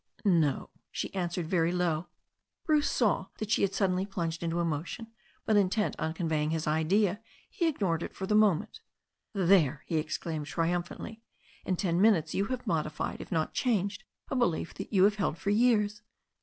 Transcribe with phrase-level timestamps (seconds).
[0.25, 2.07] "No," she answered very low.
[2.65, 5.05] Bruce saw that she had suddenly plunged into emotion^
[5.45, 8.79] but intent on conveying his idea, he ignored it for the mo ment.
[9.33, 11.21] "There," he exclaimed triumphantly.
[11.65, 15.51] "In ten minutes you have modified, if not changed, a belief you have held for
[15.51, 16.01] years.